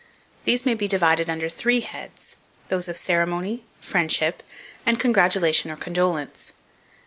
These 0.45 0.65
may 0.65 0.73
be 0.73 0.87
divided 0.87 1.29
under 1.29 1.47
three 1.47 1.81
heads: 1.81 2.35
those 2.69 2.87
of 2.87 2.97
ceremony, 2.97 3.63
friendship, 3.81 4.41
and 4.83 4.99
congratulation 4.99 5.69
or 5.69 5.77
condolence. 5.77 6.53